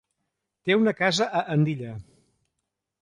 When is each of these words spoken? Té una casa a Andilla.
Té 0.69 0.77
una 0.79 0.93
casa 1.01 1.27
a 1.41 1.43
Andilla. 1.57 1.93